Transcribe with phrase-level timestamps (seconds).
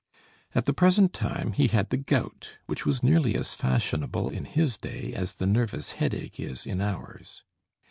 [0.55, 4.75] At the present time he had the gout, which was nearly as fashionable in his
[4.79, 7.43] day as the nervous headache is in ours.